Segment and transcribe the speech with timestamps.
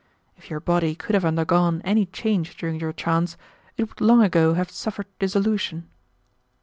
[0.35, 3.37] If your body could have undergone any change during your trance,
[3.77, 5.87] it would long ago have suffered dissolution."